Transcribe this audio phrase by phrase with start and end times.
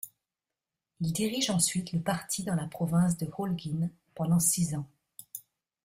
[1.01, 4.89] Il dirige ensuite le parti dans la province de Holguín pendant six ans.